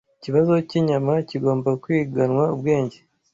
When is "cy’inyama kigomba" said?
0.67-1.69